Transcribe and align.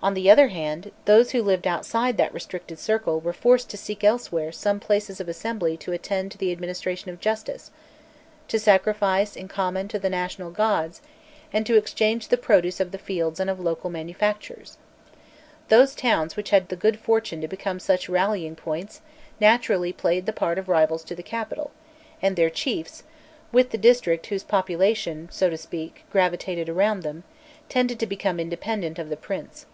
On 0.00 0.14
the 0.14 0.30
other 0.30 0.46
hand, 0.46 0.92
those 1.06 1.32
who 1.32 1.42
lived 1.42 1.66
outside 1.66 2.16
that 2.16 2.32
restricted 2.32 2.78
circle 2.78 3.18
were 3.20 3.32
forced 3.32 3.68
to 3.70 3.76
seek 3.76 4.04
elsewhere 4.04 4.52
some 4.52 4.78
places 4.78 5.20
of 5.20 5.28
assembly 5.28 5.76
to 5.78 5.90
attend 5.90 6.30
the 6.38 6.52
administration 6.52 7.10
of 7.10 7.18
justice, 7.18 7.72
to 8.46 8.60
sacrifice 8.60 9.34
in 9.34 9.48
common 9.48 9.88
to 9.88 9.98
the 9.98 10.08
national 10.08 10.52
gods, 10.52 11.00
and 11.52 11.66
to 11.66 11.74
exchange 11.76 12.28
the 12.28 12.36
produce 12.36 12.78
of 12.78 12.92
the 12.92 12.96
fields 12.98 13.40
and 13.40 13.50
of 13.50 13.58
local 13.58 13.90
manufactures. 13.90 14.78
Those 15.66 15.96
towns 15.96 16.36
which 16.36 16.50
had 16.50 16.68
the 16.68 16.76
good 16.76 17.00
fortune 17.00 17.40
to 17.40 17.48
become 17.48 17.80
such 17.80 18.08
rallying 18.08 18.54
points 18.54 19.00
naturally 19.40 19.92
played 19.92 20.26
the 20.26 20.32
part 20.32 20.58
of 20.58 20.68
rivals 20.68 21.02
to 21.06 21.16
the 21.16 21.24
capital, 21.24 21.72
and 22.22 22.36
their 22.36 22.50
chiefs, 22.50 23.02
with 23.50 23.70
the 23.70 23.76
district 23.78 24.26
whose 24.26 24.44
population, 24.44 25.28
so 25.32 25.50
to 25.50 25.58
speak, 25.58 26.04
gravitated 26.08 26.68
around 26.68 27.02
them, 27.02 27.24
tended 27.68 27.98
to 27.98 28.06
become 28.06 28.38
independent 28.38 29.00
of 29.00 29.08
the 29.08 29.16
prince. 29.16 29.66